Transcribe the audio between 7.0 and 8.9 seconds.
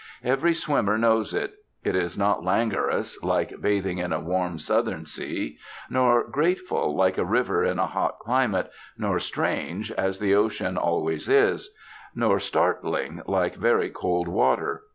a river in a hot climate;